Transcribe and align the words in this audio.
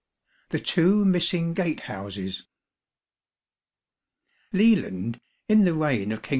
The 0.49 0.59
Two 0.59 1.05
Missing 1.05 1.53
Gatehouses. 1.53 2.47
Leland, 4.51 5.21
in 5.47 5.63
the 5.63 5.75
reign 5.75 6.11
of 6.11 6.23
King. 6.23 6.29